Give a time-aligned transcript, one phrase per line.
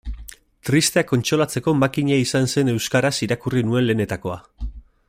[0.69, 4.41] Tristeak kontsolatzeko makina izan zen euskaraz irakurri nuen lehenetakoa.